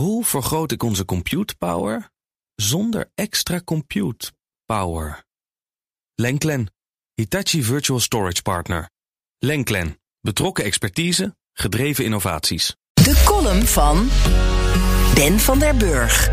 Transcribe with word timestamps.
Hoe 0.00 0.24
vergroot 0.24 0.72
ik 0.72 0.82
onze 0.82 1.04
compute 1.04 1.54
power 1.56 2.10
zonder 2.54 3.10
extra 3.14 3.60
compute 3.64 4.32
power? 4.66 5.24
Lenklen, 6.14 6.72
Hitachi 7.14 7.62
Virtual 7.62 8.00
Storage 8.00 8.42
Partner. 8.42 8.90
Lenklen, 9.38 10.00
betrokken 10.20 10.64
expertise, 10.64 11.36
gedreven 11.52 12.04
innovaties. 12.04 12.76
De 12.92 13.22
column 13.24 13.66
van 13.66 14.08
Ben 15.14 15.38
van 15.38 15.58
der 15.58 15.76
Burg. 15.76 16.28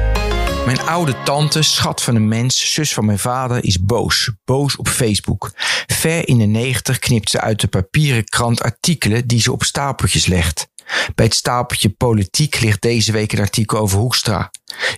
Mijn 0.66 0.80
oude 0.80 1.24
tante, 1.24 1.62
schat 1.62 2.04
van 2.04 2.16
een 2.16 2.28
mens, 2.28 2.74
zus 2.74 2.94
van 2.94 3.06
mijn 3.06 3.20
vader, 3.20 3.64
is 3.64 3.80
boos. 3.80 4.32
Boos 4.46 4.76
op 4.76 4.88
Facebook. 4.88 5.52
Ver 5.88 6.28
in 6.28 6.38
de 6.38 6.46
negentig 6.46 7.00
knipt 7.00 7.30
ze 7.30 7.42
uit 7.42 7.62
de 7.62 7.68
papieren 7.68 8.24
krant 8.24 8.62
artikelen 8.62 9.28
die 9.28 9.42
ze 9.42 9.52
op 9.52 9.64
stapeltjes 9.64 10.26
legt. 10.26 10.68
Bij 11.16 11.26
het 11.26 11.34
stapeltje 11.34 11.90
politiek 11.90 12.60
ligt 12.60 12.82
deze 12.82 13.12
week 13.12 13.32
een 13.32 13.40
artikel 13.40 13.78
over 13.78 14.00
Hoekstra. 14.00 14.52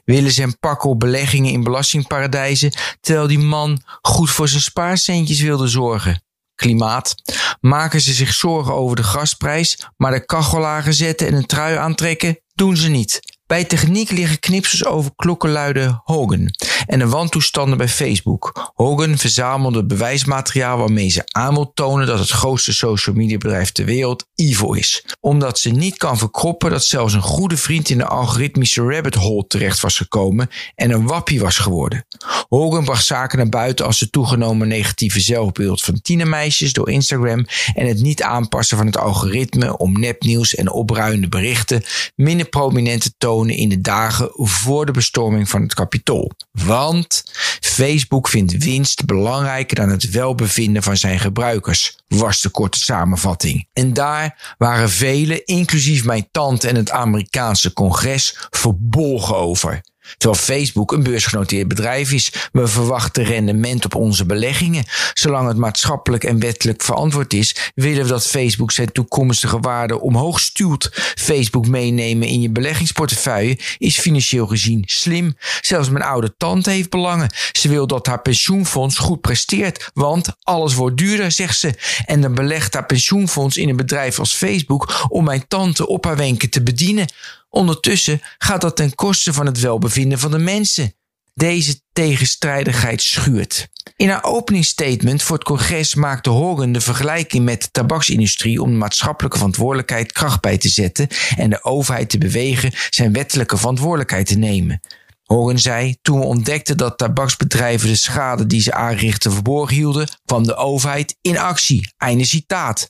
Willen 0.06 0.32
ze 0.32 0.42
hem 0.42 0.60
pakken 0.60 0.90
op 0.90 1.00
beleggingen 1.00 1.52
in 1.52 1.64
belastingparadijzen, 1.64 2.74
terwijl 3.02 3.28
die 3.28 3.40
man 3.40 3.82
goed 4.02 4.30
voor 4.30 4.48
zijn 4.48 4.62
spaarcentjes 4.62 5.42
wilde 5.42 5.68
zorgen? 5.68 6.24
Klimaat. 6.56 7.16
Maken 7.60 8.02
ze 8.02 8.14
zich 8.14 8.34
zorgen 8.34 8.74
over 8.74 8.96
de 8.96 9.04
gasprijs, 9.04 9.88
maar 9.98 10.12
de 10.12 10.26
kachel 10.26 10.94
zetten 10.94 11.28
en 11.28 11.34
een 11.34 11.46
trui 11.46 11.78
aantrekken, 11.78 12.40
doen 12.54 12.78
ze 12.78 12.90
niet. 12.90 13.20
Bij 13.48 13.64
techniek 13.64 14.12
liggen 14.12 14.40
knipsels 14.40 14.86
over 14.86 15.12
klokkenluide 15.16 16.02
Hogan 16.04 16.52
en 16.86 17.00
de 17.00 17.08
wantoestanden 17.08 17.78
bij 17.78 17.88
Facebook. 17.88 18.72
Hogan 18.76 19.18
verzamelde 19.18 19.86
bewijsmateriaal 19.86 20.78
waarmee 20.78 21.10
ze 21.10 21.22
aan 21.32 21.54
wil 21.54 21.72
tonen 21.74 22.08
dat 22.08 22.20
het 22.20 22.30
grootste 22.30 22.74
social 22.74 23.16
media 23.16 23.38
bedrijf 23.38 23.72
ter 23.72 23.86
wereld 23.86 24.26
evil 24.36 24.74
is. 24.74 25.06
Omdat 25.20 25.60
ze 25.60 25.70
niet 25.70 25.98
kan 25.98 26.18
verkroppen 26.18 26.70
dat 26.70 26.86
zelfs 26.86 27.14
een 27.14 27.22
goede 27.22 27.58
vriend 27.58 27.90
in 27.90 27.98
de 27.98 28.06
algoritmische 28.06 28.82
rabbit 28.82 29.16
hole 29.16 29.48
terecht 29.48 29.80
was 29.80 29.98
gekomen 29.98 30.50
en 30.76 30.92
een 30.92 31.08
wappie 31.08 31.40
was 31.40 31.58
geworden. 31.58 32.06
Hogan 32.50 32.84
bracht 32.84 33.06
zaken 33.06 33.38
naar 33.38 33.50
buiten 33.50 33.86
als 33.86 34.00
het 34.00 34.12
toegenomen 34.12 34.68
negatieve 34.68 35.20
zelfbeeld 35.20 35.82
van 35.82 36.02
tienermeisjes 36.02 36.74
door 36.74 36.90
Instagram 36.90 37.46
en 37.74 37.88
het 37.88 38.02
niet 38.02 38.24
aanpassen 38.24 38.78
van 38.78 38.86
het 38.86 38.98
algoritme 38.98 39.78
om 39.78 40.00
nepnieuws 40.00 40.56
en 40.56 40.72
opruimende 40.72 41.28
berichten 41.28 41.84
minder 42.16 42.50
prominente 42.50 43.14
tonen 43.18 43.56
in 43.56 43.70
de 43.70 43.82
dagen 43.82 44.30
voor 44.34 44.86
de 44.86 44.92
bestorming 44.92 45.50
van 45.50 45.62
het 45.62 45.74
kapitool. 45.74 46.32
Want 46.70 47.24
Facebook 47.62 48.28
vindt 48.28 48.64
winst 48.64 49.06
belangrijker 49.06 49.76
dan 49.76 49.90
het 49.90 50.10
welbevinden 50.10 50.84
van 50.84 50.98
zijn 50.98 51.20
gebruikers, 51.20 51.98
was 52.08 52.42
de 52.42 52.50
korte 52.50 52.80
samenvatting. 52.80 53.68
En 53.74 53.94
daar 53.94 54.56
waren 54.58 54.90
velen, 54.90 55.46
inclusief 55.46 56.04
mijn 56.04 56.28
tante 56.32 56.68
en 56.68 56.76
het 56.76 56.92
Amerikaanse 56.92 57.74
congres, 57.74 58.48
verbolgen 58.50 59.36
over. 59.36 59.82
Terwijl 60.18 60.42
Facebook 60.42 60.92
een 60.92 61.04
beursgenoteerd 61.04 61.68
bedrijf 61.68 62.12
is. 62.12 62.32
We 62.52 62.68
verwachten 62.68 63.24
rendement 63.24 63.86
op 63.86 63.96
onze 63.96 64.26
beleggingen. 64.26 64.86
Zolang 65.14 65.48
het 65.48 65.58
maatschappelijk 65.58 66.24
en 66.24 66.40
wettelijk 66.40 66.82
verantwoord 66.82 67.34
is, 67.34 67.56
willen 67.76 68.04
we 68.04 68.10
dat 68.10 68.28
Facebook 68.28 68.72
zijn 68.72 68.92
toekomstige 68.92 69.60
waarde 69.60 70.00
omhoog 70.00 70.40
stuurt. 70.40 70.90
Facebook 71.16 71.68
meenemen 71.68 72.28
in 72.28 72.42
je 72.42 72.50
beleggingsportefeuille 72.50 73.58
is 73.78 74.00
financieel 74.00 74.48
gezien 74.48 74.84
slim. 74.86 75.38
Zelfs 75.62 75.90
mijn 75.90 76.04
oude 76.04 76.34
tante 76.38 76.70
heeft 76.70 76.90
belangen. 76.90 77.30
Ze 77.52 77.70
wil 77.70 77.88
dat 77.88 78.06
haar 78.06 78.22
pensioenfonds 78.22 78.98
goed 78.98 79.22
presteert, 79.22 79.90
want 79.94 80.28
alles 80.44 80.74
wordt 80.74 80.98
duurder, 80.98 81.32
zegt 81.32 81.60
ze. 81.60 81.74
En 82.06 82.22
dan 82.22 82.36
belegt 82.36 82.74
haar 82.74 82.86
pensioenfonds 82.86 83.58
in 83.58 83.70
een 83.70 83.76
bedrijf 83.76 84.20
als 84.20 84.34
Facebook 84.34 85.06
om 85.08 85.24
mijn 85.24 85.48
tante 85.48 85.88
op 85.88 86.06
haar 86.06 86.18
wenken 86.18 86.50
te 86.50 86.64
bedienen. 86.64 87.08
Ondertussen 87.50 88.22
gaat 88.38 88.62
dat 88.62 88.76
ten 88.76 88.96
koste 88.96 89.34
van 89.34 89.46
het 89.46 89.60
welbevinden 89.60 90.20
van 90.20 90.32
de 90.32 90.38
mensen. 90.38 90.94
Deze 91.34 91.82
tegenstrijdigheid 91.94 93.02
schuurt. 93.02 93.68
In 93.96 94.10
haar 94.10 94.24
openingsstatement 94.24 95.24
voor 95.24 95.36
het 95.36 95.46
congres 95.46 95.96
maakte 95.96 96.30
Hogan 96.30 96.72
de 96.72 96.82
vergelijking 96.82 97.46
met 97.46 97.62
de 97.62 97.72
tabaksindustrie 97.72 98.62
om 98.62 98.72
de 98.72 98.78
maatschappelijke 98.78 99.38
verantwoordelijkheid 99.38 100.12
kracht 100.12 100.42
bij 100.42 100.58
te 100.58 100.70
zetten 100.70 101.08
en 101.38 101.50
de 101.50 101.64
overheid 101.64 102.10
te 102.10 102.18
bewegen 102.18 102.72
zijn 102.90 103.14
wettelijke 103.14 103.58
verantwoordelijkheid 103.58 104.26
te 104.26 104.38
nemen. 104.38 104.82
Horen 105.24 105.60
zei, 105.60 105.96
toen 106.02 106.20
we 106.20 106.26
ontdekten 106.26 106.78
dat 106.78 106.98
tabaksbedrijven 106.98 107.88
de 107.88 107.96
schade 107.96 108.46
die 108.46 108.62
ze 108.62 108.74
aanrichten 108.74 109.32
verborgen 109.32 109.76
hielden, 109.76 110.08
kwam 110.26 110.44
de 110.44 110.56
overheid 110.56 111.18
in 111.22 111.38
actie. 111.38 111.94
Einde 111.98 112.26
citaat. 112.26 112.88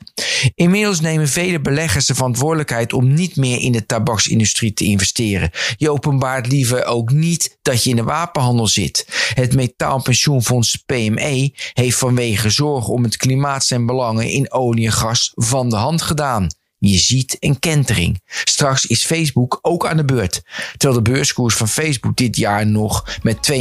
Inmiddels 0.56 1.02
nemen 1.02 1.28
vele 1.28 1.62
beleggers 1.62 2.06
de 2.06 2.16
verantwoordelijkheid 2.16 2.94
om 2.94 3.14
niet 3.14 3.36
meer 3.36 3.60
in 3.60 3.72
de 3.72 3.86
tabaksindustrie 3.86 4.74
te 4.74 4.84
investeren. 4.84 5.52
Je 5.78 5.92
openbaart 5.92 6.48
liever 6.48 6.86
ook 6.86 7.12
niet 7.12 7.58
dat 7.62 7.84
je 7.84 7.90
in 7.90 7.96
de 7.96 8.04
wapenhandel 8.04 8.68
zit. 8.68 9.08
Het 9.34 9.56
metaalpensioenfonds 9.56 10.76
PME 10.86 11.54
heeft 11.74 11.98
vanwege 11.98 12.50
zorg 12.50 12.88
om 12.88 13.04
het 13.04 13.18
klimaat 13.18 13.66
zijn 13.66 13.86
belangen 13.86 14.30
in 14.30 14.52
olie 14.52 14.86
en 14.86 14.92
gas 14.92 15.32
van 15.36 15.70
de 15.70 15.76
hand 15.76 16.02
gedaan. 16.02 16.48
Je 16.80 16.98
ziet 16.98 17.38
een 17.40 17.60
kentering. 17.60 18.22
Straks 18.26 18.86
is 18.86 19.06
Facebook 19.06 19.60
ook 19.62 19.86
aan 19.86 19.98
de 19.98 20.06
beurt. 20.06 20.42
Terwijl 20.78 21.04
de 21.04 21.12
beurskoers 21.12 21.56
van 21.56 21.68
Facebook 21.68 22.16
dit 22.16 22.36
jaar 22.36 22.68
nog 22.68 23.18
met 23.24 23.52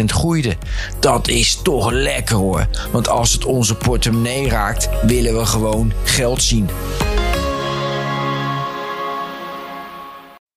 22% 0.00 0.04
groeide. 0.04 0.56
Dat 1.00 1.28
is 1.28 1.62
toch 1.62 1.90
lekker 1.90 2.36
hoor. 2.36 2.68
Want 2.92 3.08
als 3.08 3.32
het 3.32 3.44
onze 3.44 3.74
portemonnee 3.74 4.48
raakt, 4.48 4.88
willen 5.06 5.38
we 5.38 5.46
gewoon 5.46 5.92
geld 6.04 6.42
zien. 6.42 6.68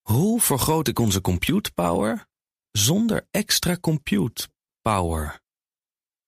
Hoe 0.02 0.40
vergroot 0.40 0.88
ik 0.88 0.98
onze 0.98 1.20
compute 1.20 1.72
power 1.72 2.26
zonder 2.70 3.26
extra 3.30 3.76
compute 3.80 4.48
power? 4.82 5.40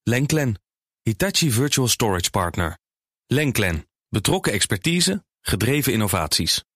Lenklen, 0.02 0.62
Hitachi 1.02 1.50
Virtual 1.50 1.88
Storage 1.88 2.30
Partner. 2.30 2.78
Lenklen, 3.26 3.88
betrokken 4.08 4.52
expertise 4.52 5.24
gedreven 5.48 5.92
innovaties. 5.92 6.66